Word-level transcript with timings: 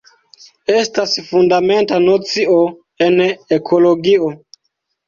Estas 0.75 1.13
fundamenta 1.27 2.01
nocio 2.07 2.59
en 3.09 3.23
ekologio. 3.61 4.37